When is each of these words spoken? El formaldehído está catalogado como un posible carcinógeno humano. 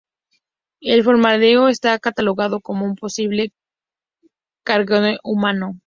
El 0.81 1.03
formaldehído 1.03 1.67
está 1.69 1.99
catalogado 1.99 2.59
como 2.59 2.85
un 2.87 2.95
posible 2.95 3.53
carcinógeno 4.65 5.19
humano. 5.23 5.75